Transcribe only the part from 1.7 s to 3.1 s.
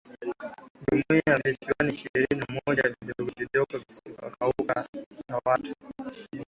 ishirini na moja